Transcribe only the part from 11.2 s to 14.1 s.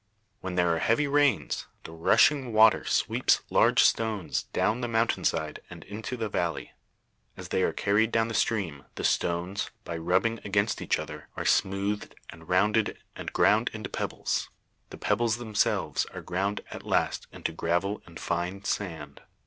are smoothed and rounded and ground into